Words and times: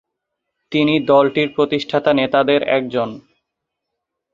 তিনি 0.71 0.93
দলটির 1.05 1.49
প্রতিষ্ঠাতা 1.55 2.11
নেতাদের 2.13 2.61
একজন। 2.69 3.09